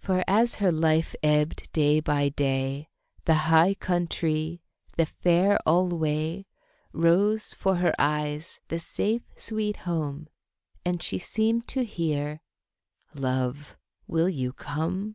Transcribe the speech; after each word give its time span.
For 0.00 0.24
as 0.26 0.56
her 0.56 0.72
life 0.72 1.14
ebbed 1.22 1.70
day 1.72 2.00
by 2.00 2.28
day, 2.28 2.88
The 3.24 3.36
High 3.52 3.76
Countrie, 3.76 4.62
the 4.96 5.06
Fair 5.06 5.60
alway, 5.64 6.46
Rose 6.92 7.54
'fore 7.54 7.76
her 7.76 7.94
eyes, 7.96 8.58
the 8.66 8.80
safe, 8.80 9.22
sweet 9.36 9.76
home, 9.86 10.26
And 10.84 11.00
she 11.00 11.20
seemed 11.20 11.68
to 11.68 11.84
hear, 11.84 12.40
"Love, 13.14 13.76
will 14.08 14.28
you 14.28 14.52
come?" 14.52 15.14